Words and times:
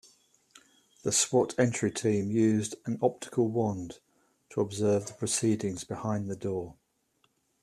The 1.03 1.09
S.W.A.T. 1.11 1.53
entry 1.59 1.91
team 1.91 2.31
used 2.31 2.73
an 2.87 2.97
optical 3.03 3.49
wand 3.49 3.99
to 4.49 4.59
observe 4.59 5.05
the 5.05 5.13
proceedings 5.13 5.83
behind 5.83 6.27
the 6.27 6.35
door. 6.35 6.73